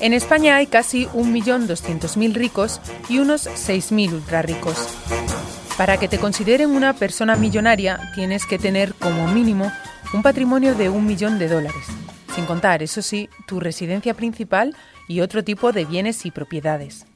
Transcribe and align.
En 0.00 0.12
España 0.12 0.56
hay 0.56 0.66
casi 0.66 1.06
1.200.000 1.06 2.34
ricos 2.34 2.80
y 3.08 3.18
unos 3.18 3.46
6.000 3.46 4.12
ultrarricos. 4.12 4.76
Para 5.76 5.98
que 5.98 6.06
te 6.06 6.18
consideren 6.18 6.70
una 6.70 6.92
persona 6.92 7.34
millonaria 7.36 8.12
tienes 8.14 8.46
que 8.46 8.58
tener 8.58 8.94
como 8.94 9.26
mínimo 9.26 9.72
un 10.14 10.22
patrimonio 10.22 10.74
de 10.74 10.88
un 10.88 11.06
millón 11.06 11.38
de 11.38 11.48
dólares, 11.48 11.86
sin 12.34 12.46
contar, 12.46 12.82
eso 12.82 13.02
sí, 13.02 13.28
tu 13.46 13.58
residencia 13.58 14.14
principal 14.14 14.76
y 15.08 15.20
otro 15.20 15.42
tipo 15.42 15.72
de 15.72 15.84
bienes 15.84 16.24
y 16.24 16.30
propiedades. 16.30 17.06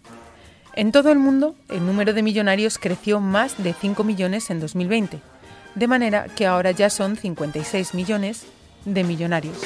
En 0.75 0.93
todo 0.93 1.13
el 1.13 1.19
mundo, 1.19 1.55
el 1.69 1.87
número 1.87 2.13
de 2.13 2.23
millonarios 2.23 2.79
creció 2.79 3.21
más 3.21 3.63
de 3.63 3.73
5 3.73 4.03
millones 4.05 4.51
en 4.51 4.61
2020, 4.61 5.21
de 5.75 5.87
manera 5.87 6.27
que 6.35 6.47
ahora 6.47 6.71
ya 6.73 6.91
son 6.91 7.17
56 7.17 7.95
millones 7.95 8.47
de 8.85 9.05
millonarios. 9.05 9.57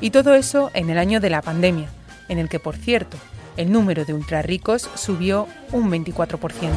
Y 0.00 0.10
todo 0.10 0.34
eso 0.34 0.70
en 0.72 0.88
el 0.88 0.98
año 0.98 1.20
de 1.20 1.30
la 1.30 1.42
pandemia, 1.42 1.88
en 2.28 2.38
el 2.38 2.48
que, 2.48 2.58
por 2.58 2.76
cierto, 2.76 3.18
el 3.56 3.70
número 3.70 4.04
de 4.04 4.14
ultrarricos 4.14 4.88
subió 4.94 5.46
un 5.72 5.90
24%. 5.90 6.70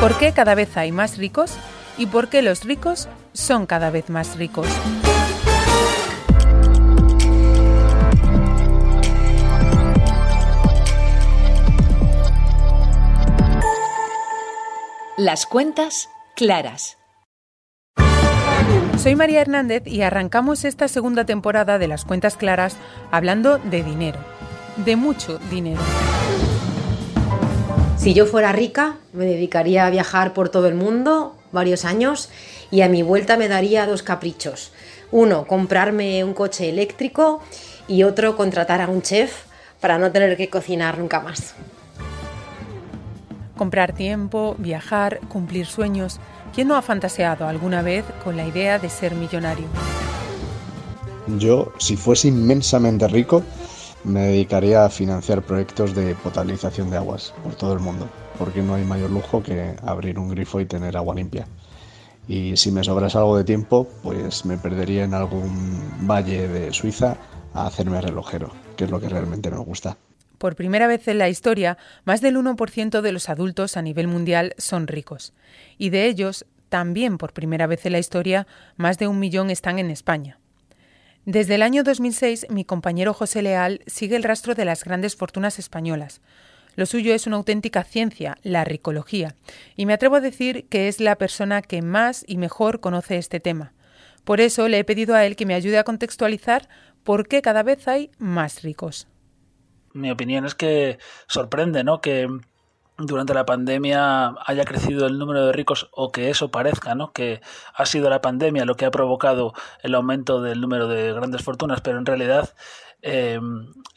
¿Por 0.00 0.18
qué 0.18 0.32
cada 0.32 0.54
vez 0.54 0.76
hay 0.76 0.92
más 0.92 1.16
ricos? 1.16 1.54
¿Y 1.96 2.06
por 2.06 2.28
qué 2.28 2.42
los 2.42 2.64
ricos 2.64 3.08
son 3.32 3.64
cada 3.64 3.90
vez 3.90 4.10
más 4.10 4.36
ricos? 4.36 4.66
Las 15.16 15.46
cuentas 15.46 16.10
claras. 16.34 16.98
Soy 18.98 19.16
María 19.16 19.40
Hernández 19.40 19.82
y 19.86 20.02
arrancamos 20.02 20.64
esta 20.64 20.88
segunda 20.88 21.24
temporada 21.24 21.78
de 21.78 21.88
Las 21.88 22.04
cuentas 22.04 22.36
claras 22.36 22.76
hablando 23.10 23.58
de 23.58 23.82
dinero 23.82 24.18
de 24.76 24.96
mucho 24.96 25.38
dinero. 25.50 25.80
Si 27.96 28.12
yo 28.12 28.26
fuera 28.26 28.52
rica, 28.52 28.96
me 29.12 29.24
dedicaría 29.24 29.86
a 29.86 29.90
viajar 29.90 30.34
por 30.34 30.48
todo 30.48 30.68
el 30.68 30.74
mundo 30.74 31.36
varios 31.52 31.84
años 31.84 32.28
y 32.70 32.82
a 32.82 32.88
mi 32.88 33.02
vuelta 33.02 33.36
me 33.36 33.48
daría 33.48 33.86
dos 33.86 34.02
caprichos. 34.02 34.72
Uno, 35.10 35.46
comprarme 35.46 36.24
un 36.24 36.34
coche 36.34 36.68
eléctrico 36.68 37.40
y 37.86 38.02
otro, 38.02 38.36
contratar 38.36 38.80
a 38.80 38.88
un 38.88 39.02
chef 39.02 39.44
para 39.80 39.98
no 39.98 40.10
tener 40.10 40.36
que 40.36 40.50
cocinar 40.50 40.98
nunca 40.98 41.20
más. 41.20 41.54
Comprar 43.56 43.92
tiempo, 43.92 44.56
viajar, 44.58 45.20
cumplir 45.28 45.66
sueños. 45.66 46.18
¿Quién 46.54 46.68
no 46.68 46.76
ha 46.76 46.82
fantaseado 46.82 47.46
alguna 47.46 47.82
vez 47.82 48.04
con 48.22 48.36
la 48.36 48.46
idea 48.46 48.78
de 48.78 48.90
ser 48.90 49.14
millonario? 49.14 49.66
Yo, 51.38 51.72
si 51.78 51.96
fuese 51.96 52.28
inmensamente 52.28 53.08
rico, 53.08 53.42
me 54.04 54.20
dedicaría 54.20 54.84
a 54.84 54.90
financiar 54.90 55.42
proyectos 55.42 55.94
de 55.94 56.14
potabilización 56.14 56.90
de 56.90 56.98
aguas 56.98 57.32
por 57.42 57.54
todo 57.54 57.72
el 57.72 57.80
mundo, 57.80 58.08
porque 58.38 58.60
no 58.60 58.74
hay 58.74 58.84
mayor 58.84 59.10
lujo 59.10 59.42
que 59.42 59.74
abrir 59.82 60.18
un 60.18 60.28
grifo 60.28 60.60
y 60.60 60.66
tener 60.66 60.96
agua 60.96 61.14
limpia. 61.14 61.46
Y 62.28 62.56
si 62.56 62.70
me 62.70 62.84
sobras 62.84 63.16
algo 63.16 63.36
de 63.36 63.44
tiempo, 63.44 63.86
pues 64.02 64.44
me 64.44 64.58
perdería 64.58 65.04
en 65.04 65.14
algún 65.14 65.80
valle 66.06 66.48
de 66.48 66.72
Suiza 66.72 67.16
a 67.54 67.66
hacerme 67.66 68.00
relojero, 68.00 68.50
que 68.76 68.84
es 68.84 68.90
lo 68.90 69.00
que 69.00 69.08
realmente 69.08 69.50
me 69.50 69.58
gusta. 69.58 69.96
Por 70.44 70.56
primera 70.56 70.86
vez 70.86 71.08
en 71.08 71.16
la 71.16 71.30
historia, 71.30 71.78
más 72.04 72.20
del 72.20 72.36
1% 72.36 73.00
de 73.00 73.12
los 73.12 73.30
adultos 73.30 73.78
a 73.78 73.80
nivel 73.80 74.08
mundial 74.08 74.54
son 74.58 74.86
ricos. 74.86 75.32
Y 75.78 75.88
de 75.88 76.04
ellos, 76.04 76.44
también 76.68 77.16
por 77.16 77.32
primera 77.32 77.66
vez 77.66 77.86
en 77.86 77.92
la 77.92 77.98
historia, 77.98 78.46
más 78.76 78.98
de 78.98 79.08
un 79.08 79.18
millón 79.18 79.48
están 79.48 79.78
en 79.78 79.90
España. 79.90 80.38
Desde 81.24 81.54
el 81.54 81.62
año 81.62 81.82
2006, 81.82 82.48
mi 82.50 82.66
compañero 82.66 83.14
José 83.14 83.40
Leal 83.40 83.80
sigue 83.86 84.16
el 84.16 84.22
rastro 84.22 84.54
de 84.54 84.66
las 84.66 84.84
grandes 84.84 85.16
fortunas 85.16 85.58
españolas. 85.58 86.20
Lo 86.76 86.84
suyo 86.84 87.14
es 87.14 87.26
una 87.26 87.36
auténtica 87.36 87.82
ciencia, 87.82 88.36
la 88.42 88.64
ricología, 88.64 89.36
y 89.76 89.86
me 89.86 89.94
atrevo 89.94 90.16
a 90.16 90.20
decir 90.20 90.66
que 90.68 90.88
es 90.88 91.00
la 91.00 91.16
persona 91.16 91.62
que 91.62 91.80
más 91.80 92.22
y 92.28 92.36
mejor 92.36 92.80
conoce 92.80 93.16
este 93.16 93.40
tema. 93.40 93.72
Por 94.24 94.42
eso 94.42 94.68
le 94.68 94.78
he 94.78 94.84
pedido 94.84 95.14
a 95.14 95.24
él 95.24 95.36
que 95.36 95.46
me 95.46 95.54
ayude 95.54 95.78
a 95.78 95.84
contextualizar 95.84 96.68
por 97.02 97.28
qué 97.28 97.40
cada 97.40 97.62
vez 97.62 97.88
hay 97.88 98.10
más 98.18 98.62
ricos. 98.62 99.08
Mi 99.94 100.10
opinión 100.10 100.44
es 100.44 100.54
que 100.54 100.98
sorprende, 101.26 101.84
¿no? 101.84 102.00
Que 102.00 102.28
durante 102.98 103.34
la 103.34 103.46
pandemia 103.46 104.34
haya 104.46 104.64
crecido 104.64 105.06
el 105.06 105.18
número 105.18 105.46
de 105.46 105.52
ricos 105.52 105.88
o 105.92 106.12
que 106.12 106.30
eso 106.30 106.50
parezca, 106.50 106.94
¿no? 106.94 107.12
Que 107.12 107.40
ha 107.74 107.86
sido 107.86 108.10
la 108.10 108.20
pandemia 108.20 108.64
lo 108.64 108.76
que 108.76 108.86
ha 108.86 108.90
provocado 108.90 109.54
el 109.82 109.94
aumento 109.94 110.42
del 110.42 110.60
número 110.60 110.88
de 110.88 111.12
grandes 111.12 111.42
fortunas, 111.42 111.80
pero 111.80 111.98
en 111.98 112.06
realidad 112.06 112.54
eh, 113.02 113.40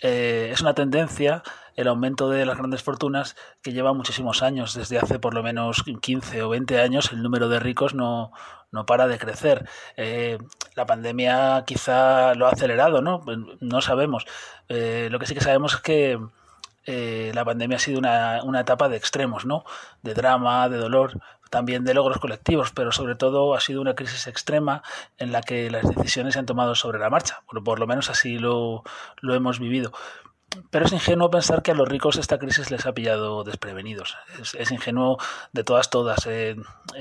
eh, 0.01 0.49
es 0.51 0.61
una 0.61 0.73
tendencia 0.73 1.43
el 1.77 1.87
aumento 1.87 2.29
de 2.29 2.45
las 2.45 2.57
grandes 2.57 2.83
fortunas 2.83 3.37
que 3.61 3.71
lleva 3.71 3.93
muchísimos 3.93 4.43
años, 4.43 4.73
desde 4.73 4.97
hace 4.97 5.19
por 5.19 5.33
lo 5.33 5.41
menos 5.43 5.83
15 6.01 6.43
o 6.43 6.49
20 6.49 6.81
años 6.81 7.13
el 7.13 7.23
número 7.23 7.47
de 7.47 7.61
ricos 7.61 7.93
no, 7.93 8.33
no 8.71 8.85
para 8.85 9.07
de 9.07 9.17
crecer. 9.17 9.69
Eh, 9.95 10.37
la 10.75 10.85
pandemia 10.85 11.63
quizá 11.65 12.35
lo 12.35 12.47
ha 12.47 12.51
acelerado, 12.51 13.01
¿no? 13.01 13.21
No 13.61 13.81
sabemos. 13.81 14.25
lo 14.67 15.19
que 15.19 15.25
sí 15.25 15.33
que 15.33 15.41
sabemos 15.41 15.75
es 15.75 15.81
que 15.81 16.19
eh, 16.87 17.31
la 17.35 17.43
pandemia 17.43 17.75
ha 17.75 17.79
sido 17.79 17.99
una, 17.99 18.39
una, 18.43 18.61
etapa 18.61 18.87
de 18.87 18.95
extremos, 18.95 19.45
¿no? 19.45 19.65
De 20.03 20.13
drama, 20.13 20.69
de 20.69 20.77
dolor, 20.77 21.19
también 21.49 21.83
de 21.83 21.93
logros 21.93 22.17
colectivos, 22.17 22.71
pero 22.71 22.93
sobre 22.93 23.15
todo 23.15 23.53
ha 23.55 23.59
sido 23.59 23.81
una 23.81 23.93
crisis 23.93 24.25
extrema 24.27 24.83
en 25.17 25.33
la 25.33 25.41
que 25.41 25.69
las 25.69 25.83
decisiones 25.83 26.33
se 26.33 26.39
han 26.39 26.45
tomado 26.45 26.75
sobre 26.75 26.99
la 26.99 27.09
marcha. 27.09 27.43
Bueno, 27.45 27.63
por 27.63 27.79
lo 27.79 27.87
menos 27.87 28.09
así 28.09 28.39
lo, 28.39 28.83
lo 29.21 29.35
hemos 29.35 29.59
vivido. 29.59 29.91
Pero 30.71 30.85
es 30.85 30.93
ingenuo 30.93 31.29
pensar 31.29 31.61
que 31.61 31.71
a 31.71 31.75
los 31.75 31.87
ricos 31.87 32.17
esta 32.17 32.39
crisis 32.39 32.71
les 32.71 32.85
ha 32.85 32.93
pillado 32.93 33.43
desprevenidos. 33.43 34.15
Es, 34.57 34.71
ingenuo 34.71 35.17
de 35.51 35.63
todas, 35.63 35.89
todas. 35.89 36.25
Eh, 36.25 36.55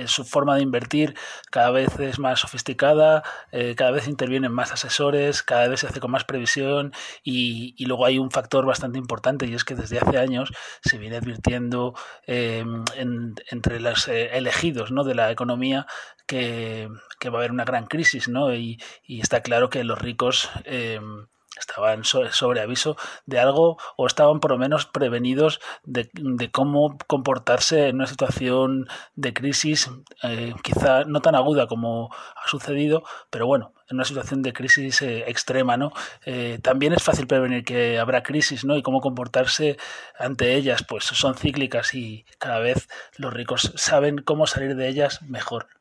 su 0.07 0.25
forma 0.25 0.57
de 0.57 0.62
invertir 0.62 1.15
cada 1.51 1.71
vez 1.71 1.99
es 2.01 2.19
más 2.19 2.41
sofisticada, 2.41 3.23
eh, 3.53 3.75
cada 3.77 3.93
vez 3.93 4.09
intervienen 4.09 4.53
más 4.53 4.73
asesores, 4.73 5.43
cada 5.43 5.69
vez 5.69 5.81
se 5.81 5.87
hace 5.87 6.01
con 6.01 6.11
más 6.11 6.25
previsión 6.25 6.93
y, 7.23 7.75
luego 7.87 8.05
hay 8.05 8.19
un 8.19 8.33
factor 8.33 8.67
bastante 8.67 8.99
importante 8.99 9.47
y 9.47 9.55
es 9.55 9.65
que 9.65 9.77
desde 9.77 9.99
hace 9.99 10.19
años 10.19 10.53
se 10.83 10.99
viene 10.99 11.17
advirtiendo 11.17 11.95
em, 12.27 12.84
entre 12.97 13.78
los 13.78 14.09
eh, 14.09 14.37
elegidos 14.37 14.91
¿no? 14.91 15.05
de 15.05 15.15
la 15.15 15.31
economía 15.31 15.87
que, 16.27 16.89
va 17.27 17.33
a 17.33 17.37
haber 17.37 17.53
una 17.53 17.65
gran 17.65 17.87
crisis 17.87 18.28
¿no? 18.28 18.53
y, 18.55 18.81
y 19.05 19.21
está 19.21 19.43
claro 19.43 19.71
que 19.71 19.84
los 19.84 19.99
ricos 20.01 20.51
em, 20.65 21.27
estaban 21.59 22.05
sobre 22.05 22.61
aviso 22.61 22.97
de 23.27 23.39
algo 23.39 23.78
o 23.97 24.06
estaban 24.06 24.41
por 24.41 24.53
lo 24.53 24.59
menos 24.59 24.87
prevenidos 24.87 25.61
de, 25.84 26.09
cómo 26.50 26.97
comportarse 27.06 27.89
en 27.89 27.97
una 27.97 28.06
situación 28.06 28.89
de 29.15 29.33
crisis, 29.34 29.91
eh, 30.22 30.55
quizá 30.62 31.05
no 31.05 31.21
tan 31.21 31.34
aguda 31.34 31.66
como 31.66 32.11
ha 32.12 32.49
sucedido, 32.49 33.03
pero 33.31 33.47
bueno, 33.47 33.72
en 33.89 33.97
una 33.97 34.05
situación 34.05 34.43
de 34.43 34.53
crisis 34.53 35.03
eh, 35.03 35.25
extrema, 35.28 35.77
¿no? 35.77 35.93
Eh, 36.25 36.59
también 36.62 36.93
es 36.93 37.03
fácil 37.03 37.27
prevenir 37.27 37.65
que 37.65 37.99
habrá 37.99 38.22
crisis, 38.22 38.65
¿no? 38.65 38.77
Y 38.77 38.83
cómo 38.83 39.00
comportarse 39.00 39.77
ante 40.19 40.55
ellas, 40.55 40.84
pues 40.87 41.05
son 41.05 41.34
cíclicas 41.34 41.95
y 41.95 42.25
cada 42.39 42.59
vez 42.59 42.89
los 43.16 43.33
ricos 43.33 43.72
saben 43.77 44.19
cómo 44.19 44.47
salir 44.47 44.77
de 44.77 44.89
ellas 44.89 45.22
mejor. 45.22 45.76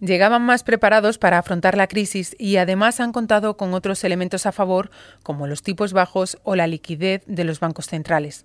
Llegaban 0.00 0.42
más 0.42 0.64
preparados 0.64 1.18
para 1.18 1.38
afrontar 1.38 1.76
la 1.76 1.86
crisis 1.86 2.34
y 2.38 2.56
además 2.56 3.00
han 3.00 3.12
contado 3.12 3.56
con 3.56 3.74
otros 3.74 4.02
elementos 4.02 4.44
a 4.44 4.52
favor, 4.52 4.90
como 5.22 5.46
los 5.46 5.62
tipos 5.62 5.92
bajos 5.92 6.38
o 6.42 6.56
la 6.56 6.66
liquidez 6.66 7.22
de 7.26 7.44
los 7.44 7.60
bancos 7.60 7.86
centrales. 7.86 8.44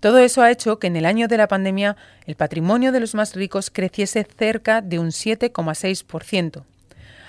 Todo 0.00 0.18
eso 0.18 0.42
ha 0.42 0.50
hecho 0.50 0.78
que 0.78 0.88
en 0.88 0.96
el 0.96 1.06
año 1.06 1.28
de 1.28 1.36
la 1.36 1.46
pandemia 1.46 1.96
el 2.26 2.34
patrimonio 2.34 2.90
de 2.90 3.00
los 3.00 3.14
más 3.14 3.36
ricos 3.36 3.70
creciese 3.70 4.26
cerca 4.36 4.80
de 4.80 4.98
un 4.98 5.08
7,6%. 5.08 6.64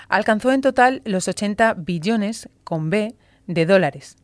Alcanzó 0.08 0.52
en 0.52 0.60
total 0.60 1.02
los 1.04 1.28
80 1.28 1.74
billones 1.74 2.48
con 2.64 2.90
B 2.90 3.14
de 3.46 3.66
dólares. 3.66 4.16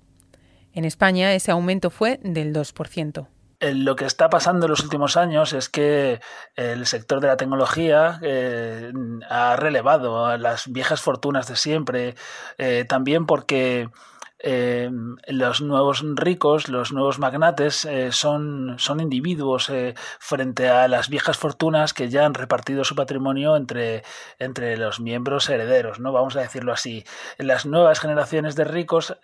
En 0.75 0.85
España 0.85 1.32
ese 1.32 1.52
aumento 1.52 1.90
fue 1.90 2.19
del 2.23 2.52
2% 2.52 3.29
lo 3.60 3.96
que 3.96 4.05
está 4.05 4.31
pasando 4.31 4.66
en 4.66 4.70
los 4.70 4.84
últimos 4.84 5.16
años 5.16 5.52
es 5.52 5.69
que 5.69 6.20
el 6.55 6.87
sector 6.87 7.20
de 7.20 7.26
la 7.26 7.37
tecnología 7.37 8.20
eh, 8.22 8.93
ha 9.28 9.56
relevado 9.56 10.26
a 10.26 10.38
las 10.38 10.70
viejas 10.70 11.00
fortunas 11.00 11.49
de 11.49 11.56
siempre, 11.56 12.14
eh, 12.58 12.84
también 12.88 13.26
porque 13.26 13.90
eh, 14.38 14.88
los 15.26 15.60
nuevos 15.60 16.05
ricos, 16.14 16.69
los 16.69 16.93
nuevos 16.93 17.19
magnates 17.19 17.88
son, 18.10 18.76
son 18.78 19.00
individuos 19.00 19.72
frente 20.20 20.69
a 20.69 20.87
las 20.87 21.08
viejas 21.08 21.37
fortunas 21.37 21.93
que 21.93 22.08
ya 22.08 22.26
han 22.26 22.34
repartido 22.34 22.84
su 22.84 22.94
patrimonio 22.94 23.56
entre, 23.56 24.04
entre 24.38 24.76
los 24.76 25.00
miembros 25.00 25.49
herederos, 25.49 25.99
¿no? 25.99 26.12
Vamos 26.12 26.37
a 26.37 26.40
decirlo 26.40 26.72
así. 26.72 27.04
Las 27.38 27.66
nuevas 27.66 27.99
generaciones 27.99 28.54
de 28.54 28.64
ricos 28.64 29.16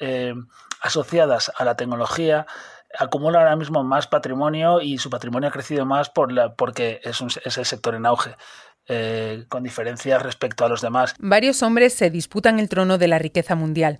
asociadas 0.80 1.52
a 1.56 1.64
la 1.64 1.76
tecnología 1.76 2.46
acumula 2.98 3.40
ahora 3.40 3.56
mismo 3.56 3.82
más 3.84 4.06
patrimonio 4.06 4.80
y 4.80 4.98
su 4.98 5.10
patrimonio 5.10 5.48
ha 5.48 5.52
crecido 5.52 5.84
más 5.86 6.10
por 6.10 6.32
la, 6.32 6.54
porque 6.54 7.00
es, 7.04 7.20
el 7.20 7.64
sector 7.64 7.94
en 7.94 8.06
auge. 8.06 8.36
eh, 8.86 9.44
con 9.48 9.62
diferencias 9.62 10.22
respecto 10.22 10.64
a 10.64 10.68
los 10.68 10.82
demás. 10.82 11.14
Varios 11.18 11.62
hombres 11.62 11.94
se 11.94 12.10
disputan 12.10 12.58
el 12.58 12.68
trono 12.68 12.98
de 12.98 13.08
la 13.08 13.18
riqueza 13.18 13.54
mundial. 13.54 13.98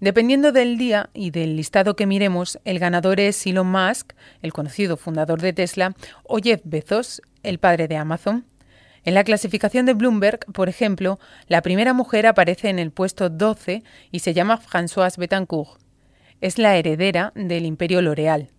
Dependiendo 0.00 0.52
del 0.52 0.78
día 0.78 1.10
y 1.14 1.30
del 1.30 1.54
listado 1.54 1.96
que 1.96 2.06
miremos, 2.06 2.58
el 2.64 2.78
ganador 2.78 3.20
es 3.20 3.46
Elon 3.46 3.70
Musk, 3.70 4.14
el 4.40 4.52
conocido 4.52 4.96
fundador 4.96 5.40
de 5.40 5.52
Tesla, 5.52 5.94
o 6.24 6.38
Jeff 6.38 6.60
Bezos, 6.64 7.22
el 7.42 7.58
padre 7.58 7.88
de 7.88 7.96
Amazon. 7.98 8.46
En 9.04 9.14
la 9.14 9.22
clasificación 9.22 9.86
de 9.86 9.94
Bloomberg, 9.94 10.40
por 10.52 10.68
ejemplo, 10.68 11.20
la 11.46 11.62
primera 11.62 11.92
mujer 11.92 12.26
aparece 12.26 12.68
en 12.68 12.78
el 12.78 12.90
puesto 12.90 13.30
12 13.30 13.84
y 14.10 14.18
se 14.20 14.34
llama 14.34 14.60
Françoise 14.60 15.18
Bettencourt. 15.18 15.80
Es 16.42 16.58
la 16.58 16.76
heredera 16.76 17.32
del 17.36 17.64
imperio 17.64 18.02
L'Oréal. 18.02 18.50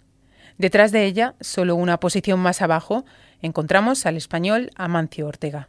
Detrás 0.58 0.94
de 0.94 1.06
ella, 1.06 1.36
solo 1.42 1.76
una 1.76 2.00
posición 2.00 2.40
más 2.40 2.62
abajo, 2.62 3.04
encontramos 3.42 4.06
al 4.06 4.16
español 4.16 4.72
Amancio 4.76 5.28
Ortega. 5.28 5.68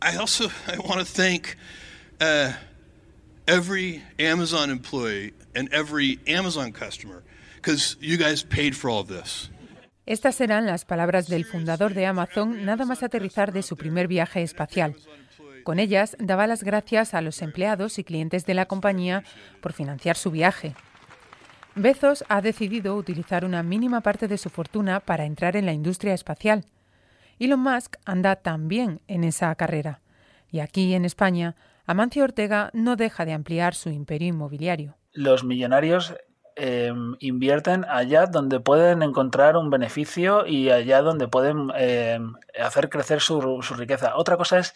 I 0.00 0.16
also 0.16 0.44
I 0.68 0.78
want 0.78 1.00
to 1.00 1.04
thank 1.04 1.56
uh, 2.20 2.52
every 3.48 4.00
Amazon 4.20 4.70
employee 4.70 5.34
and 5.56 5.68
every 5.72 6.20
Amazon 6.28 6.70
customer 6.72 7.24
because 7.56 7.96
you 8.00 8.16
guys 8.16 8.44
paid 8.44 8.74
for 8.74 8.88
all 8.88 9.04
this. 9.04 9.50
Estas 10.06 10.36
serán 10.36 10.66
las 10.66 10.84
palabras 10.84 11.26
del 11.26 11.44
fundador 11.44 11.94
de 11.94 12.06
Amazon 12.06 12.64
nada 12.64 12.84
más 12.84 13.02
aterrizar 13.02 13.52
de 13.52 13.62
su 13.62 13.76
primer 13.76 14.06
viaje 14.06 14.42
espacial. 14.42 14.94
Con 15.64 15.80
ellas 15.80 16.16
daba 16.20 16.46
las 16.46 16.62
gracias 16.62 17.12
a 17.12 17.22
los 17.22 17.42
empleados 17.42 17.98
y 17.98 18.04
clientes 18.04 18.46
de 18.46 18.54
la 18.54 18.66
compañía 18.66 19.24
por 19.60 19.72
financiar 19.72 20.16
su 20.16 20.30
viaje. 20.30 20.76
Bezos 21.76 22.24
ha 22.28 22.40
decidido 22.40 22.94
utilizar 22.94 23.44
una 23.44 23.64
mínima 23.64 24.00
parte 24.00 24.28
de 24.28 24.38
su 24.38 24.48
fortuna 24.48 25.00
para 25.00 25.24
entrar 25.24 25.56
en 25.56 25.66
la 25.66 25.72
industria 25.72 26.14
espacial. 26.14 26.66
Elon 27.40 27.60
Musk 27.60 27.96
anda 28.04 28.36
también 28.36 29.00
en 29.08 29.24
esa 29.24 29.52
carrera. 29.56 30.00
Y 30.52 30.60
aquí 30.60 30.94
en 30.94 31.04
España 31.04 31.56
Amancio 31.84 32.22
Ortega 32.22 32.70
no 32.72 32.94
deja 32.94 33.24
de 33.24 33.32
ampliar 33.32 33.74
su 33.74 33.90
imperio 33.90 34.28
inmobiliario. 34.28 34.96
Los 35.12 35.42
millonarios 35.42 36.14
em, 36.54 37.16
invierten 37.18 37.84
allá 37.86 38.26
donde 38.26 38.60
pueden 38.60 39.02
encontrar 39.02 39.56
un 39.56 39.68
beneficio 39.68 40.46
y 40.46 40.70
allá 40.70 41.02
donde 41.02 41.26
pueden 41.26 41.70
em, 41.76 42.34
hacer 42.58 42.88
crecer 42.88 43.20
su, 43.20 43.60
su, 43.62 43.74
riqueza. 43.74 44.16
Otra 44.16 44.36
cosa 44.36 44.58
es 44.60 44.74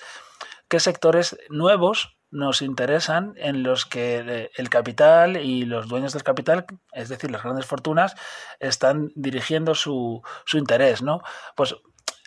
qué 0.68 0.80
sectores 0.80 1.38
nuevos 1.48 2.17
nos 2.30 2.62
interesan 2.62 3.34
en 3.36 3.62
los 3.62 3.86
que 3.86 4.50
el 4.56 4.68
capital 4.68 5.36
y 5.36 5.64
los 5.64 5.88
dueños 5.88 6.12
del 6.12 6.22
capital, 6.22 6.66
es 6.92 7.08
decir, 7.08 7.30
las 7.30 7.42
grandes 7.42 7.66
fortunas, 7.66 8.14
están 8.60 9.10
dirigiendo 9.14 9.74
su, 9.74 10.22
su 10.44 10.58
interés, 10.58 11.02
¿no? 11.02 11.22
Pues 11.56 11.76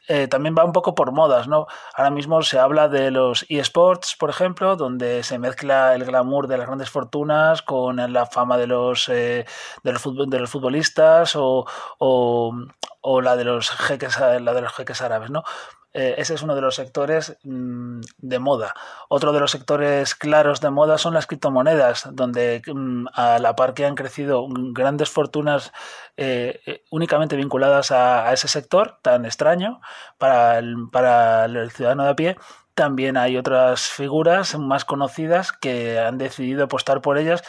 eh, 0.07 0.27
también 0.27 0.55
va 0.57 0.65
un 0.65 0.73
poco 0.73 0.95
por 0.95 1.11
modas, 1.11 1.47
¿no? 1.47 1.67
Ahora 1.93 2.09
mismo 2.09 2.41
se 2.41 2.59
habla 2.59 2.89
de 2.89 3.11
los 3.11 3.45
eSports, 3.49 4.15
por 4.17 4.29
ejemplo, 4.29 4.75
donde 4.75 5.23
se 5.23 5.37
mezcla 5.37 5.93
el 5.95 6.05
glamour 6.05 6.47
de 6.47 6.57
las 6.57 6.67
grandes 6.67 6.89
fortunas 6.89 7.61
con 7.61 7.95
la 8.11 8.25
fama 8.25 8.57
de 8.57 8.67
los, 8.67 9.07
eh, 9.09 9.45
de 9.83 9.91
los, 9.91 10.01
futbolistas 10.01 11.35
o, 11.35 11.65
o, 11.99 12.53
o, 13.01 13.21
la 13.21 13.35
de 13.35 13.43
los 13.45 13.69
jeques, 13.69 14.19
la 14.19 14.53
de 14.53 14.61
los 14.61 14.73
jeques 14.73 15.01
árabes, 15.01 15.29
¿no? 15.29 15.43
Eh, 15.93 16.15
ese 16.17 16.35
es 16.35 16.41
uno 16.41 16.55
de 16.55 16.61
los 16.61 16.75
sectores 16.75 17.37
mm, 17.43 17.99
de 18.17 18.39
moda. 18.39 18.73
Otro 19.09 19.33
de 19.33 19.39
los 19.39 19.51
sectores 19.51 20.15
claros 20.15 20.61
de 20.61 20.69
moda 20.69 20.97
son 20.97 21.13
las 21.13 21.27
criptomonedas, 21.27 22.07
donde 22.13 22.61
mm, 22.65 23.07
a 23.13 23.39
la 23.39 23.55
par 23.55 23.73
que 23.73 23.85
han 23.85 23.95
crecido 23.95 24.47
grandes 24.49 25.09
fortunas 25.09 25.73
eh, 26.17 26.61
eh, 26.65 26.83
únicamente 26.91 27.35
vinculadas 27.35 27.91
a, 27.91 28.31
ese 28.31 28.47
sector 28.47 28.99
tan 29.01 29.25
extraño 29.25 29.81
para 30.17 30.59
el, 30.59 30.89
para 30.91 31.45
el 31.45 31.71
ciudadano 31.71 32.03
de 32.03 32.09
a 32.09 32.15
pie, 32.15 32.37
también 32.73 33.17
hay 33.17 33.37
otras 33.37 33.89
figuras 33.89 34.57
más 34.57 34.85
conocidas 34.85 35.51
que 35.51 35.99
han 35.99 36.17
decidido 36.17 36.63
apostar 36.63 37.01
por 37.01 37.17
ellas 37.17 37.43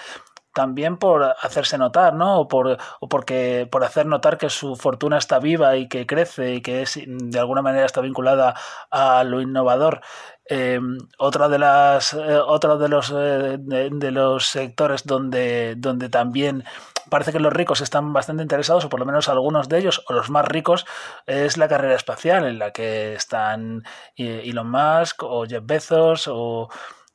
también 0.54 0.96
por 0.99 1.22
hacerse 1.40 1.78
notar, 1.78 2.14
¿no? 2.14 2.40
O, 2.40 2.49
por, 2.49 2.78
o 3.00 3.08
porque, 3.08 3.69
por 3.70 3.84
hacer 3.84 4.06
notar 4.06 4.38
que 4.38 4.50
su 4.50 4.76
fortuna 4.76 5.19
está 5.19 5.38
viva 5.38 5.76
y 5.76 5.88
que 5.88 6.06
crece 6.06 6.54
y 6.54 6.62
que 6.62 6.84
de 7.06 7.38
alguna 7.38 7.62
manera 7.62 7.87
está 7.87 8.00
vinculada 8.00 8.54
a 8.90 9.25
lo 9.25 9.40
innovador. 9.40 10.00
Eh, 10.49 10.81
otra 11.19 11.49
de 11.49 11.58
las, 11.58 12.14
eh, 12.14 12.38
otro 12.46 12.76
de 12.76 12.88
los, 12.88 13.12
eh, 13.16 13.58
de, 13.60 14.10
los 14.10 14.46
sectores 14.46 15.04
donde, 15.04 15.76
donde 15.76 16.08
también 16.08 16.64
parece 17.08 17.32
que 17.32 17.38
los 17.40 17.52
ricos 17.52 17.81
están 17.81 18.12
bastante 18.12 18.43
interesados, 18.43 18.84
o 18.84 18.88
por 18.88 19.00
lo 19.00 19.06
menos 19.06 19.28
algunos 19.28 19.69
de 19.69 19.78
ellos, 19.78 20.02
o 20.08 20.12
los 20.12 20.31
más 20.31 20.46
ricos, 20.46 20.84
es 21.26 21.56
la 21.58 21.69
carrera 21.69 21.94
espacial, 21.94 22.46
en 22.46 22.58
la 22.58 22.72
que 22.72 23.14
están 23.14 23.82
Elon 24.16 24.70
Musk 24.70 25.22
o 25.22 25.46
Jeff 25.46 25.64
Bezos 25.64 26.28
o, 26.28 26.69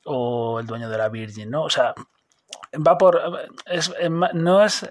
o 0.05 0.59
el 0.59 0.65
dueño 0.67 0.89
de 0.89 0.97
la 0.97 1.09
Virgin, 1.09 1.49
¿no? 1.51 1.63
O 1.63 1.69
sea, 1.69 1.93
va 2.75 2.97
por 2.97 3.21
es, 3.65 3.93
no 4.33 4.63
es, 4.63 4.87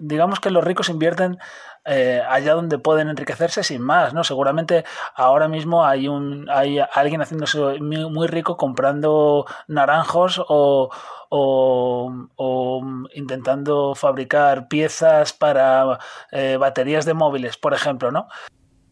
digamos 0.00 0.40
que 0.40 0.50
los 0.50 0.64
ricos 0.64 0.88
invierten 0.88 1.38
eh, 1.84 2.22
allá 2.28 2.54
donde 2.54 2.78
pueden 2.78 3.08
enriquecerse 3.08 3.62
sin 3.62 3.82
más 3.82 4.14
no 4.14 4.24
seguramente 4.24 4.84
ahora 5.14 5.48
mismo 5.48 5.84
hay 5.84 6.08
un 6.08 6.48
hay 6.50 6.80
alguien 6.92 7.20
haciéndose 7.20 7.58
muy, 7.80 8.26
rico 8.26 8.56
comprando 8.56 9.44
naranjos 9.68 10.42
o, 10.48 10.90
o, 11.28 12.82
intentando 13.14 13.94
fabricar 13.94 14.68
piezas 14.68 15.32
para 15.32 15.98
eh, 16.32 16.56
baterías 16.58 17.04
de 17.04 17.14
móviles 17.14 17.56
por 17.56 17.74
ejemplo 17.74 18.10
no 18.10 18.28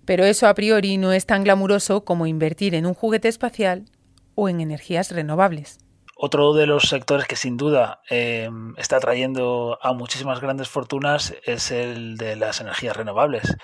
pero 0.05 0.25
eso 0.25 0.47
a 0.47 0.55
priori 0.55 0.99
no 0.99 1.13
es 1.13 1.27
tan 1.27 1.45
glamuroso 1.45 2.05
como 2.05 2.27
invertir 2.27 2.75
en 2.75 2.87
un 2.87 2.95
juguete 2.95 3.29
espacial 3.29 3.87
o 4.35 4.49
en 4.49 4.61
energías 4.61 5.11
renovables 5.11 5.82
otro 6.25 6.53
de 6.53 6.67
los 6.67 6.85
sectores 6.85 7.27
que 7.27 7.35
sin 7.35 7.57
duda 7.57 8.01
em, 8.09 8.75
está 8.79 9.01
trayendo 9.01 9.77
a 9.83 9.93
muchísimas 9.93 10.41
grandes 10.41 10.69
fortunas 10.69 11.35
es 11.45 11.73
el 11.73 12.17
de 12.17 12.37
las 12.37 12.61
energías 12.61 12.97
renovables. 12.97 13.57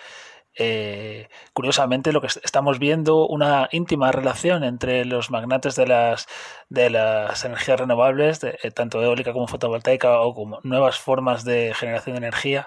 Eh, 0.59 1.29
curiosamente, 1.53 2.13
lo 2.13 2.21
que 2.21 2.27
estamos 2.27 2.81
viendo 2.81 3.29
una 3.29 3.69
íntima 3.71 4.11
relación 4.11 4.65
entre 4.65 5.05
los 5.05 5.31
magnates 5.31 5.77
de 5.77 5.87
las, 5.87 6.27
de 6.69 6.91
las 6.91 7.45
energías 7.45 7.79
renovables, 7.79 8.43
eh, 8.43 8.73
tanto 8.73 9.01
eólica 9.05 9.33
como 9.33 9.47
fotovoltaica 9.47 10.21
o 10.21 10.35
como 10.35 10.59
nuevas 10.65 10.99
formas 10.99 11.45
de 11.45 11.75
generación 11.77 12.15
de 12.17 12.27
energía, 12.27 12.67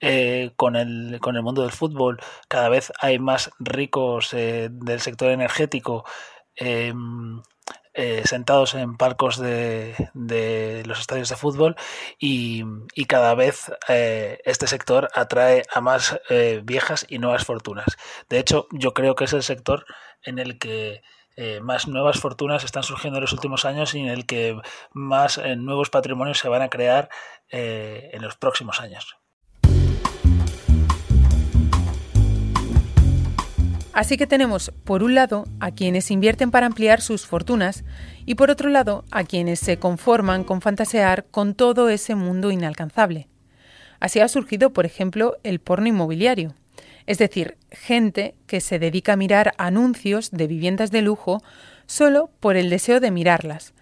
eh, 0.00 0.52
con, 0.56 0.76
el, 0.76 1.18
con 1.20 1.36
el 1.36 1.42
mundo 1.42 1.60
del 1.60 1.72
fútbol. 1.72 2.20
Cada 2.48 2.70
vez 2.70 2.90
hay 3.00 3.18
más 3.18 3.50
ricos 3.58 4.30
del 4.30 5.00
sector 5.00 5.30
energético 5.30 6.06
eh, 7.98 8.24
sentados 8.26 8.74
en 8.74 8.98
palcos 8.98 9.38
de, 9.38 9.94
los 10.84 11.00
estadios 11.00 11.30
de 11.30 11.36
fútbol 11.36 11.76
y, 12.18 12.62
cada 13.08 13.34
vez 13.34 13.72
eh, 13.88 14.38
este 14.44 14.66
sector 14.66 15.08
atrae 15.14 15.62
a 15.72 15.80
más 15.80 16.20
eh, 16.28 16.60
viejas 16.62 17.06
y 17.08 17.18
nuevas 17.18 17.46
fortunas. 17.46 17.96
De 18.28 18.38
hecho, 18.38 18.66
yo 18.70 18.92
creo 18.92 19.14
que 19.14 19.24
es 19.24 19.32
el 19.32 19.42
sector 19.42 19.86
en 20.22 20.38
el 20.38 20.58
que 20.58 21.02
más 21.62 21.86
nuevas 21.86 22.18
fortunas 22.18 22.64
están 22.64 22.82
surgiendo 22.82 23.18
en 23.18 23.22
los 23.22 23.32
últimos 23.32 23.64
años 23.66 23.94
y 23.94 24.00
en 24.00 24.08
el 24.08 24.26
que 24.26 24.58
más 24.92 25.38
nuevos 25.56 25.90
patrimonios 25.90 26.38
se 26.38 26.48
van 26.48 26.62
a 26.62 26.70
crear 26.70 27.08
en 27.50 28.22
los 28.22 28.36
próximos 28.36 28.80
años. 28.80 29.18
Así 33.96 34.18
que 34.18 34.26
tenemos, 34.26 34.72
por 34.84 35.02
un 35.02 35.14
lado, 35.14 35.46
a 35.58 35.70
quienes 35.70 36.10
invierten 36.10 36.50
para 36.50 36.66
ampliar 36.66 37.00
sus 37.00 37.24
fortunas 37.24 37.82
y 38.26 38.34
por 38.34 38.50
otro 38.50 38.68
lado, 38.68 39.06
a 39.10 39.24
quienes 39.24 39.58
se 39.58 39.78
conforman 39.78 40.44
con 40.44 40.60
fantasear 40.60 41.24
con 41.30 41.54
todo 41.54 41.88
ese 41.88 42.14
mundo 42.14 42.50
inalcanzable. 42.50 43.26
Así 43.98 44.20
ha 44.20 44.28
surgido, 44.28 44.74
por 44.74 44.84
ejemplo, 44.84 45.38
el 45.44 45.60
porno 45.60 45.86
inmobiliario, 45.86 46.54
es 47.06 47.16
decir, 47.16 47.56
gente 47.70 48.34
que 48.46 48.60
se 48.60 48.78
dedica 48.78 49.14
a 49.14 49.16
mirar 49.16 49.54
anuncios 49.56 50.30
de 50.30 50.46
viviendas 50.46 50.90
de 50.90 51.00
lujo 51.00 51.42
solo 51.86 52.28
por 52.38 52.56
el 52.56 52.68
deseo 52.68 53.00
de 53.00 53.10
mirarlas, 53.10 53.72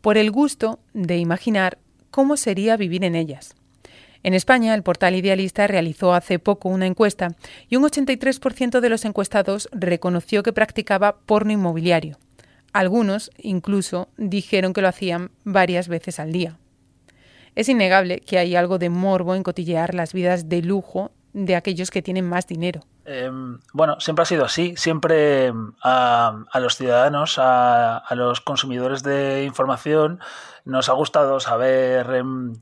por 0.00 0.18
el 0.18 0.30
gusto 0.30 0.78
de 0.92 1.18
imaginar 1.18 1.78
cómo 2.12 2.36
sería 2.36 2.76
vivir 2.76 3.02
en 3.02 3.16
ellas. 3.16 3.56
En 4.24 4.32
España, 4.32 4.74
el 4.74 4.82
portal 4.82 5.14
Idealista 5.14 5.66
realizó 5.66 6.14
hace 6.14 6.38
poco 6.38 6.70
una 6.70 6.86
encuesta 6.86 7.36
y 7.68 7.76
un 7.76 7.84
83% 7.84 8.80
de 8.80 8.88
los 8.88 9.04
encuestados 9.04 9.68
reconoció 9.70 10.42
que 10.42 10.54
practicaba 10.54 11.18
porno 11.26 11.52
inmobiliario. 11.52 12.16
Algunos 12.72 13.30
incluso 13.36 14.08
dijeron 14.16 14.72
que 14.72 14.80
lo 14.80 14.88
hacían 14.88 15.30
varias 15.44 15.88
veces 15.88 16.18
al 16.20 16.32
día. 16.32 16.56
Es 17.54 17.68
innegable 17.68 18.20
que 18.20 18.38
hay 18.38 18.56
algo 18.56 18.78
de 18.78 18.88
morbo 18.88 19.34
en 19.34 19.42
cotillear 19.42 19.94
las 19.94 20.14
vidas 20.14 20.48
de 20.48 20.62
lujo 20.62 21.12
de 21.34 21.54
aquellos 21.54 21.90
que 21.90 22.00
tienen 22.00 22.26
más 22.26 22.46
dinero. 22.46 22.80
Em, 23.04 23.58
bueno, 23.74 24.00
siempre 24.00 24.22
ha 24.22 24.26
sido 24.26 24.44
así. 24.46 24.74
Siempre 24.76 25.46
em, 25.46 25.72
a, 25.82 26.46
los 26.54 26.76
ciudadanos, 26.76 27.38
a, 27.38 28.02
los 28.12 28.40
consumidores 28.40 29.02
de 29.02 29.44
información, 29.44 30.20
nos 30.64 30.88
ha 30.88 30.94
gustado 30.94 31.40
saber 31.40 32.08
em, 32.14 32.54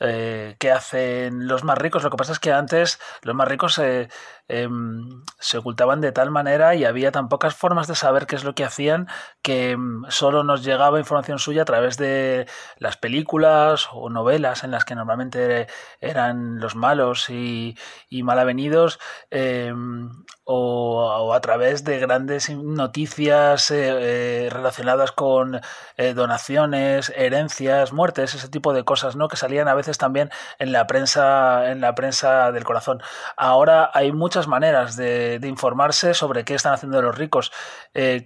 eh, 0.00 0.56
qué 0.58 0.70
hacen 0.70 1.48
los 1.48 1.64
más 1.64 1.78
ricos. 1.78 2.02
Lo 2.02 2.10
que 2.10 2.16
pasa 2.16 2.32
es 2.32 2.38
que 2.38 2.52
antes 2.52 3.00
los 3.22 3.34
más 3.34 3.48
ricos 3.48 3.78
eh, 3.78 4.08
em, 4.48 5.22
se 5.38 5.58
ocultaban 5.58 6.00
de 6.00 6.12
tal 6.12 6.30
manera 6.30 6.74
y 6.74 6.84
había 6.84 7.10
tan 7.12 7.28
pocas 7.28 7.54
formas 7.54 7.86
de 7.88 7.94
saber 7.94 8.26
qué 8.26 8.36
es 8.36 8.44
lo 8.44 8.54
que 8.54 8.64
hacían 8.64 9.08
que 9.42 9.72
em, 9.72 10.02
solo 10.08 10.44
nos 10.44 10.64
llegaba 10.64 10.98
información 10.98 11.38
suya 11.38 11.62
a 11.62 11.64
través 11.64 11.96
de 11.96 12.46
las 12.78 12.96
películas 12.96 13.88
o 13.92 14.10
novelas 14.10 14.64
en 14.64 14.70
las 14.70 14.84
que 14.84 14.94
normalmente 14.94 15.66
eran 16.00 16.60
los 16.60 16.76
malos 16.76 17.28
y, 17.30 17.76
y 18.08 18.22
malavenidos 18.22 18.98
em, 19.30 20.24
o, 20.50 21.34
a 21.34 21.40
través 21.42 21.84
de 21.84 21.98
grandes 21.98 22.48
noticias 22.48 23.70
eh, 23.70 24.46
eh, 24.46 24.48
relacionadas 24.50 25.12
con 25.12 25.60
eh, 25.98 26.14
donaciones, 26.14 27.12
herencias, 27.14 27.92
muertes, 27.92 28.34
ese 28.34 28.48
tipo 28.48 28.72
de 28.72 28.82
cosas, 28.82 29.14
¿no? 29.14 29.28
Que 29.28 29.36
salían 29.36 29.68
a 29.68 29.74
veces 29.74 29.98
también 29.98 30.30
en 30.58 30.72
la 30.72 30.86
prensa, 30.86 31.70
en 31.70 31.82
la 31.82 31.94
prensa 31.94 32.50
del 32.50 32.64
corazón. 32.64 33.02
Ahora 33.36 33.90
hay 33.92 34.10
muchas 34.10 34.48
maneras 34.48 34.96
de, 34.96 35.38
informarse 35.42 36.14
sobre 36.14 36.44
qué 36.44 36.54
están 36.54 36.72
haciendo 36.72 37.02
los 37.02 37.16
ricos. 37.16 37.52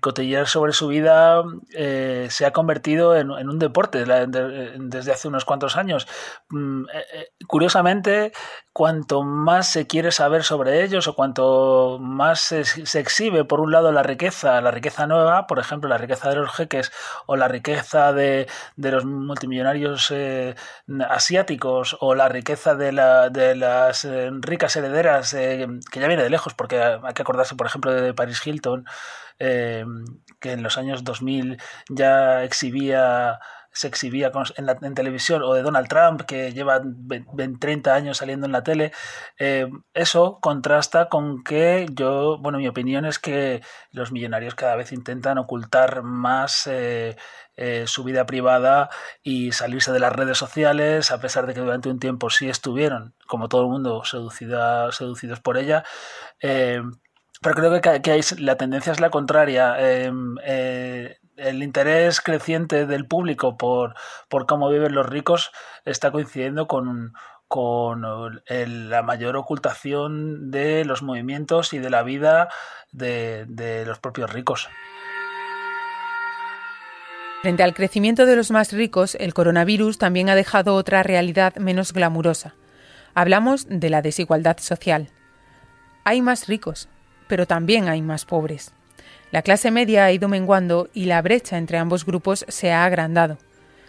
cotillar 0.00 0.46
sobre 0.46 0.72
su 0.72 0.88
vida 0.88 1.42
se 2.28 2.46
ha 2.46 2.52
convertido 2.52 3.16
en, 3.16 3.30
un 3.30 3.58
deporte 3.58 4.04
desde 4.04 5.12
hace 5.12 5.28
unos 5.28 5.44
cuantos 5.44 5.76
años. 5.76 6.06
Mm, 6.50 6.84
curiosamente, 7.46 8.32
cuanto 8.72 9.22
más 9.22 9.68
se 9.68 9.86
quiere 9.86 10.12
saber 10.12 10.44
sobre 10.44 10.82
ellos 10.82 11.06
o 11.06 11.14
cuanto 11.14 11.98
más 12.12 12.40
se, 12.40 13.00
exhibe, 13.00 13.44
por 13.44 13.60
un 13.60 13.72
lado, 13.72 13.92
la 13.92 14.02
riqueza, 14.02 14.60
la 14.60 14.70
riqueza 14.70 15.06
nueva, 15.06 15.46
por 15.46 15.58
ejemplo, 15.58 15.88
la 15.88 15.98
riqueza 15.98 16.28
de 16.28 16.36
los 16.36 16.52
jeques 16.54 16.92
o 17.26 17.36
la 17.36 17.48
riqueza 17.48 18.12
de, 18.12 18.46
los 18.76 19.04
multimillonarios 19.04 20.10
eh, 20.10 20.54
asiáticos 21.08 21.96
o 22.00 22.14
la 22.14 22.28
riqueza 22.28 22.74
de, 22.74 22.92
la, 22.92 23.30
de 23.30 23.54
las 23.56 24.04
eh, 24.04 24.30
ricas 24.40 24.76
herederas, 24.76 25.34
eh, 25.34 25.66
que 25.90 26.00
ya 26.00 26.08
viene 26.08 26.22
de 26.22 26.30
lejos, 26.30 26.54
porque 26.54 26.80
hay 26.80 27.14
que 27.14 27.22
acordarse, 27.22 27.56
por 27.56 27.66
ejemplo, 27.66 27.92
de 27.92 28.14
Paris 28.14 28.46
Hilton, 28.46 28.84
que 29.38 30.52
en 30.52 30.62
los 30.62 30.78
años 30.78 31.02
2000 31.02 31.58
ya 31.88 32.44
exhibía 32.44 33.40
se 33.72 33.88
exhibía 33.88 34.30
en, 34.56 34.66
la, 34.66 34.78
en, 34.82 34.94
televisión, 34.94 35.42
o 35.42 35.54
de 35.54 35.62
Donald 35.62 35.88
Trump, 35.88 36.22
que 36.22 36.52
lleva 36.52 36.82
30 37.58 37.94
años 37.94 38.18
saliendo 38.18 38.46
en 38.46 38.52
la 38.52 38.62
tele, 38.62 38.92
eh, 39.38 39.66
eso 39.94 40.38
contrasta 40.40 41.08
con 41.08 41.42
que 41.42 41.86
yo, 41.92 42.38
bueno, 42.38 42.58
mi 42.58 42.68
opinión 42.68 43.06
es 43.06 43.18
que 43.18 43.62
los 43.90 44.12
millonarios 44.12 44.54
cada 44.54 44.76
vez 44.76 44.92
intentan 44.92 45.38
ocultar 45.38 46.02
más 46.02 46.66
eh, 46.66 47.16
eh, 47.56 47.84
su 47.86 48.04
vida 48.04 48.26
privada 48.26 48.90
y 49.22 49.52
salirse 49.52 49.90
de 49.92 50.00
las 50.00 50.12
redes 50.12 50.36
sociales, 50.36 51.10
a 51.10 51.20
pesar 51.20 51.46
de 51.46 51.54
que 51.54 51.60
durante 51.60 51.88
un 51.88 51.98
tiempo 51.98 52.28
sí 52.28 52.48
estuvieron, 52.48 53.14
como 53.26 53.48
todo 53.48 53.62
el 53.62 53.68
mundo, 53.68 54.02
seducidos 54.04 55.40
por 55.40 55.56
ella. 55.56 55.84
pero 56.40 57.54
creo 57.54 57.80
que, 57.80 58.02
que, 58.02 58.20
la 58.38 58.56
tendencia 58.56 58.92
es 58.92 59.00
la 59.00 59.10
contraria 59.10 59.76
el 61.42 61.62
interés 61.62 62.20
creciente 62.20 62.86
del 62.86 63.06
público 63.06 63.56
por, 63.56 63.94
por 64.28 64.46
cómo 64.46 64.70
viven 64.70 64.94
los 64.94 65.06
ricos 65.06 65.50
está 65.84 66.10
coincidiendo 66.10 66.66
con, 66.66 67.12
con 67.48 68.02
la 68.48 69.02
mayor 69.02 69.36
ocultación 69.36 70.50
de 70.50 70.84
los 70.84 71.02
movimientos 71.02 71.72
y 71.72 71.78
de 71.78 71.90
la 71.90 72.02
vida 72.02 72.48
de, 72.92 73.44
de 73.48 73.84
los 73.84 73.98
propios 73.98 74.32
ricos. 74.32 74.68
Frente 77.42 77.64
al 77.64 77.74
crecimiento 77.74 78.24
de 78.24 78.36
los 78.36 78.52
más 78.52 78.72
ricos, 78.72 79.16
el 79.16 79.34
coronavirus 79.34 79.98
también 79.98 80.30
ha 80.30 80.36
dejado 80.36 80.76
otra 80.76 81.02
realidad 81.02 81.56
menos 81.56 81.92
glamurosa. 81.92 82.54
Hablamos 83.14 83.66
de 83.68 83.90
la 83.90 84.00
desigualdad 84.00 84.58
social. 84.58 85.08
Hay 86.04 86.22
más 86.22 86.46
ricos, 86.46 86.88
pero 87.26 87.46
también 87.46 87.88
hay 87.88 88.00
más 88.00 88.24
pobres. 88.24 88.72
La 89.32 89.40
clase 89.40 89.70
media 89.70 90.04
ha 90.04 90.12
ido 90.12 90.28
menguando 90.28 90.90
y 90.92 91.06
la 91.06 91.22
brecha 91.22 91.56
entre 91.56 91.78
ambos 91.78 92.04
grupos 92.04 92.44
se 92.48 92.70
ha 92.70 92.84
agrandado. 92.84 93.38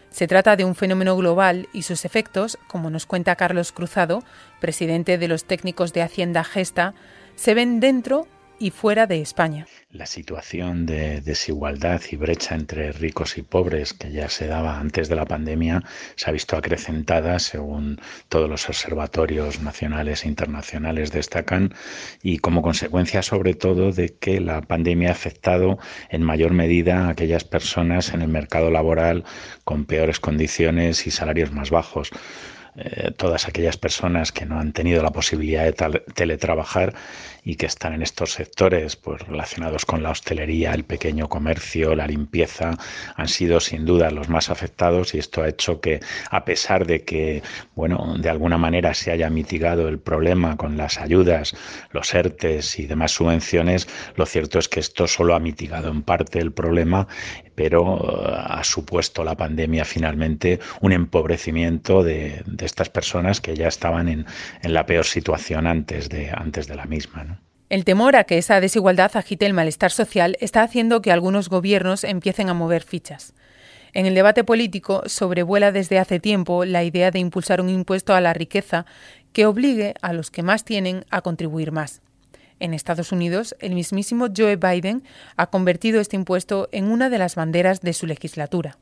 Se 0.09 0.25
trata 0.25 0.55
de 0.55 0.63
un 0.63 0.73
fenómeno 0.73 1.17
global 1.17 1.67
y 1.73 1.81
sus 1.81 2.05
efectos, 2.05 2.57
como 2.67 2.89
nos 2.89 3.05
cuenta 3.05 3.35
Carlos 3.35 3.73
Cruzado, 3.73 4.23
presidente 4.62 5.17
de 5.17 5.27
los 5.27 5.43
técnicos 5.43 5.91
de 5.91 6.01
Hacienda 6.01 6.45
Gesta, 6.45 6.93
se 7.35 7.55
ven 7.55 7.81
dentro 7.81 8.25
y 8.60 8.72
fuera 8.72 9.07
de 9.07 9.22
España. 9.22 9.67
La 9.91 10.05
situación 10.05 10.86
de 10.86 11.22
desigualdad 11.22 12.01
y 12.12 12.15
brecha 12.15 12.55
entre 12.55 12.91
ricos 12.91 13.38
y 13.38 13.41
pobres 13.41 13.93
que 13.93 14.12
ya 14.12 14.29
se 14.29 14.48
daba 14.48 14.79
antes 14.79 15.10
de 15.10 15.15
la 15.15 15.25
pandemia 15.25 15.83
se 16.15 16.29
ha 16.29 16.33
visto 16.33 16.57
acrecentada 16.57 17.39
según 17.39 18.00
todos 18.29 18.50
los 18.50 18.67
observatorios 18.69 19.62
nacionales 19.62 20.25
e 20.25 20.27
internacionales 20.27 21.12
destacan 21.12 21.74
y 22.22 22.39
como 22.39 22.62
consecuencia 22.62 23.22
sobre 23.22 23.53
todo 23.53 23.91
de 23.91 24.15
que 24.15 24.39
la 24.39 24.62
pandemia 24.62 25.10
ha 25.10 25.13
afectado 25.13 25.77
en 26.10 26.24
mayor 26.24 26.53
medida 26.53 27.05
a 27.05 27.10
aquellas 27.10 27.43
personas 27.43 28.13
en 28.13 28.22
el 28.22 28.29
mercado 28.29 28.72
laboral 28.72 29.24
con 29.63 29.86
peores 29.86 30.19
condiciones 30.19 31.05
y 31.07 31.12
salarios 31.12 31.51
más 31.51 31.69
bajos. 31.69 32.12
Eh, 32.75 33.12
todas 33.15 33.48
aquellas 33.48 33.77
personas 33.77 34.32
que 34.32 34.48
no 34.48 34.60
han 34.60 34.74
tenido 34.74 35.03
la 35.03 35.12
posibilidad 35.12 35.63
de 35.63 36.00
teletrabajar 36.15 36.96
y 37.44 37.56
que 37.56 37.68
están 37.68 37.94
en 37.94 38.01
estos 38.01 38.34
sectores 38.34 38.96
pues, 38.96 39.22
relacionados 39.27 39.86
con 39.86 40.01
la 40.01 40.10
hostelería, 40.10 40.74
el 40.74 40.84
pequeño 40.84 41.30
comercio, 41.30 41.94
la 41.94 42.08
limpieza, 42.08 42.72
han 43.15 43.27
sido 43.27 43.60
sin 43.60 43.86
duda 43.86 44.10
los 44.10 44.27
más 44.30 44.50
afectados 44.50 45.13
y 45.13 45.20
esto 45.20 45.44
ha 45.44 45.50
hecho 45.50 45.82
que, 45.82 46.00
a 46.32 46.46
pesar 46.46 46.88
de 46.88 47.03
que, 47.03 47.44
bueno, 47.75 48.15
de 48.18 48.30
alguna 48.30 48.58
manera 48.58 48.96
se 48.96 49.12
haya 49.12 49.30
mitigado 49.30 49.88
el 49.88 50.00
problema 50.00 50.58
con 50.58 50.75
las 50.75 50.98
ayudas, 50.98 51.56
los 51.92 52.13
ERTES 52.13 52.80
y 52.80 52.88
demás 52.88 53.12
subvenciones, 53.12 53.88
lo 54.15 54.25
cierto 54.25 54.58
es 54.58 54.68
que 54.68 54.80
esto 54.80 55.06
solo 55.06 55.36
ha 55.36 55.39
mitigado 55.39 55.89
en 55.89 56.01
parte 56.01 56.39
el 56.39 56.51
problema, 56.51 57.08
pero 57.55 57.98
eh, 57.98 58.36
ha 58.36 58.63
supuesto 58.63 59.24
la 59.24 59.36
pandemia 59.36 59.86
finalmente 59.86 60.60
un 60.81 60.91
empobrecimiento 60.91 62.03
de, 62.03 62.43
estas 62.60 62.89
personas 62.89 63.41
que 63.41 63.55
ya 63.55 63.67
estaban 63.67 64.07
en, 64.07 64.25
la 64.63 64.86
peor 64.86 65.05
situación 65.05 65.67
antes 65.67 66.10
de, 66.10 66.31
antes 66.31 66.67
de 66.67 66.75
la 66.75 66.86
misma. 66.86 67.39
El 67.69 67.86
temor 67.86 68.15
a 68.15 68.24
que 68.24 68.38
esa 68.38 68.60
desigualdad 68.62 69.12
agite 69.15 69.45
el 69.45 69.53
malestar 69.53 69.91
social 69.91 70.38
está 70.39 70.62
haciendo 70.62 71.01
que 71.01 71.12
algunos 71.12 71.50
gobiernos 71.50 72.03
empiecen 72.03 72.50
a 72.50 72.53
mover 72.53 72.83
fichas. 72.83 73.33
En 73.93 74.05
el 74.05 74.15
debate 74.15 74.43
político 74.43 75.03
sobrevuela 75.05 75.72
desde 75.72 76.00
hace 76.00 76.19
tiempo 76.19 76.65
la 76.65 76.83
idea 76.83 77.12
de 77.12 77.19
impulsar 77.19 77.62
un 77.62 77.69
impuesto 77.69 78.15
a 78.15 78.22
la 78.22 78.33
riqueza 78.33 78.86
que 79.33 79.45
obligue 79.45 79.93
a 80.01 80.13
los 80.13 80.31
que 80.31 80.43
más 80.43 80.65
tienen 80.65 81.05
a 81.10 81.22
contribuir 81.22 81.72
más. 81.72 82.01
En 82.63 82.74
Estados 82.74 83.12
Unidos, 83.12 83.58
el 83.60 83.75
mismísimo 83.75 84.27
Joe 84.34 84.55
Biden 84.55 85.03
ha 85.36 85.48
convertido 85.48 86.00
este 86.00 86.15
impuesto 86.15 86.70
en 86.72 86.86
una 86.86 87.10
de 87.10 87.17
las 87.17 87.36
banderas 87.36 87.82
de 87.82 87.91
su 87.91 88.08
legislatura. 88.08 88.77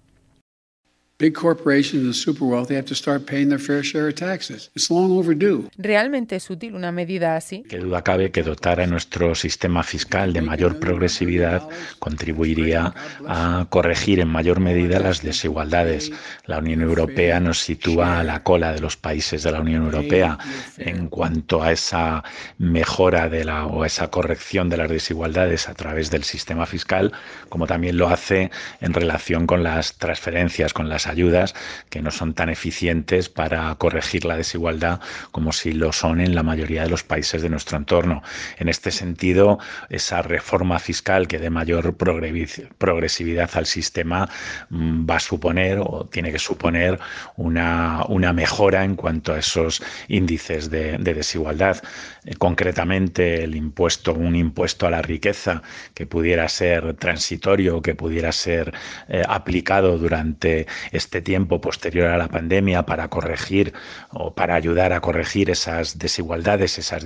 Realmente 5.77 6.35
es 6.35 6.49
útil 6.49 6.73
una 6.73 6.91
medida 6.91 7.35
así. 7.35 7.63
Qué 7.69 7.77
duda 7.77 8.01
cabe 8.01 8.31
que 8.31 8.41
dotar 8.41 8.81
a 8.81 8.87
nuestro 8.87 9.35
sistema 9.35 9.83
fiscal 9.83 10.33
de 10.33 10.41
mayor 10.41 10.79
progresividad 10.79 11.67
contribuiría 11.99 12.95
a 13.27 13.67
corregir 13.69 14.19
en 14.19 14.29
mayor 14.29 14.59
medida 14.59 14.99
las 14.99 15.21
desigualdades. 15.21 16.11
La 16.47 16.57
Unión 16.57 16.81
Europea 16.81 17.39
nos 17.39 17.59
sitúa 17.59 18.19
a 18.19 18.23
la 18.23 18.41
cola 18.41 18.73
de 18.73 18.79
los 18.79 18.97
países 18.97 19.43
de 19.43 19.51
la 19.51 19.61
Unión 19.61 19.83
Europea 19.83 20.39
en 20.77 21.07
cuanto 21.07 21.61
a 21.61 21.71
esa 21.71 22.23
mejora 22.57 23.29
de 23.29 23.45
la 23.45 23.67
o 23.67 23.85
esa 23.85 24.09
corrección 24.09 24.69
de 24.69 24.77
las 24.77 24.89
desigualdades 24.89 25.69
a 25.69 25.75
través 25.75 26.09
del 26.09 26.23
sistema 26.23 26.65
fiscal, 26.65 27.11
como 27.49 27.67
también 27.67 27.97
lo 27.97 28.09
hace 28.09 28.49
en 28.79 28.93
relación 28.93 29.45
con 29.45 29.61
las 29.61 29.97
transferencias, 29.97 30.73
con 30.73 30.89
las 30.89 31.10
ayudas 31.11 31.53
que 31.89 32.01
no 32.01 32.11
son 32.11 32.33
tan 32.33 32.49
eficientes 32.49 33.29
para 33.29 33.73
corregir 33.75 34.25
la 34.25 34.37
desigualdad 34.37 34.99
como 35.31 35.51
si 35.51 35.73
lo 35.73 35.91
son 35.91 36.21
en 36.21 36.35
la 36.35 36.43
mayoría 36.43 36.83
de 36.83 36.89
los 36.89 37.03
países 37.03 37.41
de 37.41 37.49
nuestro 37.49 37.77
entorno. 37.77 38.23
En 38.57 38.69
este 38.69 38.91
sentido, 38.91 39.59
esa 39.89 40.21
reforma 40.21 40.79
fiscal 40.79 41.27
que 41.27 41.39
dé 41.39 41.49
mayor 41.49 41.95
progresividad 41.95 43.49
al 43.53 43.65
sistema 43.65 44.29
mm, 44.69 45.09
va 45.09 45.17
a 45.17 45.19
suponer 45.19 45.79
o 45.79 46.07
tiene 46.11 46.31
que 46.31 46.39
suponer 46.39 46.99
una, 47.37 48.05
mejora 48.33 48.83
en 48.83 48.95
cuanto 48.95 49.33
a 49.33 49.39
esos 49.39 49.83
índices 50.07 50.69
de, 50.69 50.97
desigualdad. 50.97 51.81
Eh, 52.23 52.35
concretamente, 52.35 53.43
el 53.43 53.55
impuesto, 53.55 54.13
un 54.13 54.35
impuesto 54.35 54.87
a 54.87 54.91
la 54.91 55.01
riqueza 55.01 55.61
que 55.93 56.05
pudiera 56.05 56.47
ser 56.47 56.93
transitorio, 56.95 57.81
que 57.81 57.95
pudiera 57.95 58.31
ser 58.31 58.73
eh, 59.09 59.23
aplicado 59.27 59.97
durante 59.97 60.67
este 61.01 61.21
tiempo 61.21 61.59
posterior 61.59 62.07
a 62.07 62.17
la 62.17 62.27
pandemia 62.27 62.85
para 62.85 63.07
corregir 63.09 63.73
o 64.11 64.35
para 64.35 64.55
ayudar 64.55 64.93
a 64.93 65.01
corregir 65.01 65.49
esas 65.49 65.97
desigualdades, 65.97 66.77
esas 66.77 67.03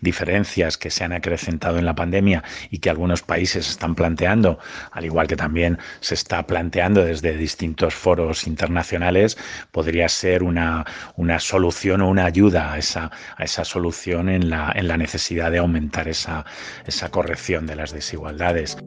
diferencias 0.00 0.78
que 0.78 0.90
se 0.90 1.04
han 1.04 1.12
acrecentado 1.12 1.78
en 1.78 1.84
la 1.84 1.94
pandemia 1.94 2.42
y 2.70 2.78
que 2.78 2.88
algunos 2.90 3.22
países 3.22 3.68
están 3.68 3.94
planteando, 3.94 4.58
al 4.92 5.04
igual 5.04 5.26
que 5.26 5.36
también 5.36 5.78
se 6.00 6.14
está 6.14 6.46
planteando 6.46 7.04
desde 7.04 7.36
distintos 7.36 7.94
foros 7.94 8.46
internacionales, 8.46 9.36
podría 9.72 10.08
ser 10.08 10.42
una, 10.42 10.86
una 11.16 11.38
solución 11.38 12.00
o 12.00 12.08
una 12.08 12.24
ayuda 12.24 12.72
a 12.72 12.78
esa, 12.78 13.10
a 13.36 13.44
esa 13.44 13.64
solución 13.64 14.30
en 14.30 14.48
la, 14.48 14.72
en 14.74 14.88
la 14.88 14.96
necesidad 14.96 15.50
de 15.50 15.58
aumentar 15.58 16.08
esa, 16.08 16.46
esa 16.86 17.10
corrección 17.10 17.66
de 17.66 17.76
las 17.76 17.92
desigualdades. 17.92 18.78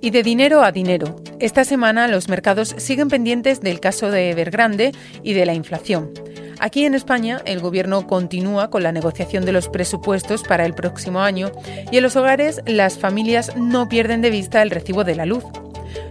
Y 0.00 0.10
de 0.10 0.22
dinero 0.22 0.62
a 0.62 0.70
dinero. 0.70 1.16
Esta 1.40 1.64
semana 1.64 2.06
los 2.06 2.28
mercados 2.28 2.74
siguen 2.78 3.08
pendientes 3.08 3.60
del 3.60 3.80
caso 3.80 4.10
de 4.10 4.30
Evergrande 4.30 4.92
y 5.22 5.32
de 5.32 5.44
la 5.44 5.54
inflación. 5.54 6.12
Aquí 6.60 6.84
en 6.84 6.94
España, 6.94 7.40
el 7.44 7.60
Gobierno 7.60 8.06
continúa 8.06 8.70
con 8.70 8.82
la 8.82 8.92
negociación 8.92 9.44
de 9.44 9.52
los 9.52 9.68
presupuestos 9.68 10.42
para 10.42 10.64
el 10.66 10.74
próximo 10.74 11.20
año 11.20 11.50
y 11.90 11.96
en 11.96 12.02
los 12.02 12.16
hogares 12.16 12.60
las 12.66 12.98
familias 12.98 13.56
no 13.56 13.88
pierden 13.88 14.22
de 14.22 14.30
vista 14.30 14.62
el 14.62 14.70
recibo 14.70 15.04
de 15.04 15.14
la 15.14 15.26
luz. 15.26 15.44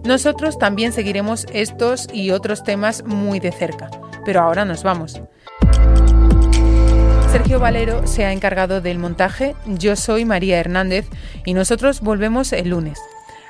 Nosotros 0.03 0.57
también 0.57 0.91
seguiremos 0.93 1.45
estos 1.53 2.07
y 2.13 2.31
otros 2.31 2.63
temas 2.63 3.03
muy 3.05 3.39
de 3.39 3.51
cerca, 3.51 3.89
pero 4.25 4.41
ahora 4.41 4.65
nos 4.65 4.83
vamos. 4.83 5.21
Sergio 7.31 7.59
Valero 7.59 8.07
se 8.07 8.25
ha 8.25 8.31
encargado 8.31 8.79
del 8.81 8.99
montaje, 8.99 9.55
yo 9.65 9.95
soy 9.95 10.25
María 10.25 10.59
Hernández 10.59 11.07
y 11.45 11.53
nosotros 11.53 12.01
volvemos 12.01 12.53
el 12.53 12.69
lunes. 12.69 12.99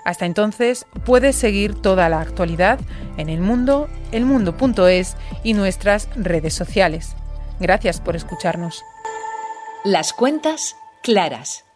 Hasta 0.07 0.25
entonces 0.25 0.85
puedes 1.03 1.35
seguir 1.35 1.81
toda 1.81 2.07
la 2.07 2.21
actualidad 2.21 2.79
en 3.17 3.27
el 3.27 3.41
mundo, 3.41 3.89
elmundo.es 4.13 5.17
y 5.43 5.53
nuestras 5.53 6.07
redes 6.15 6.53
sociales. 6.53 7.17
Gracias 7.59 7.99
por 7.99 8.15
escucharnos. 8.15 8.85
Las 9.83 10.13
cuentas 10.13 10.77
claras. 11.03 11.66